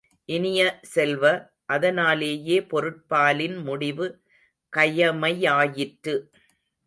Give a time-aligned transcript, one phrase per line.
[0.29, 0.61] இனிய
[0.93, 1.23] செல்வ,
[1.65, 4.07] அதனாலேயே பொருட்பாலின் முடிவு
[4.73, 6.15] கயமையாயிற்று.